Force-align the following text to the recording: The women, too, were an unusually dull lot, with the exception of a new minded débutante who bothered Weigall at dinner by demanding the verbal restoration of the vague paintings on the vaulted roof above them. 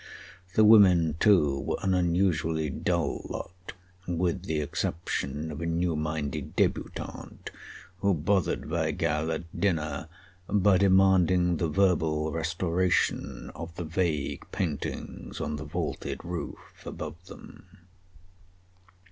The 0.55 0.65
women, 0.65 1.15
too, 1.19 1.59
were 1.59 1.77
an 1.83 1.93
unusually 1.93 2.71
dull 2.71 3.23
lot, 3.29 3.73
with 4.07 4.45
the 4.45 4.59
exception 4.59 5.51
of 5.51 5.61
a 5.61 5.67
new 5.67 5.95
minded 5.95 6.55
débutante 6.57 7.49
who 7.99 8.15
bothered 8.15 8.65
Weigall 8.67 9.31
at 9.31 9.59
dinner 9.59 10.09
by 10.49 10.79
demanding 10.79 11.57
the 11.57 11.69
verbal 11.69 12.31
restoration 12.31 13.51
of 13.53 13.75
the 13.75 13.83
vague 13.85 14.43
paintings 14.51 15.39
on 15.39 15.57
the 15.57 15.65
vaulted 15.65 16.25
roof 16.25 16.83
above 16.83 17.27
them. 17.27 17.63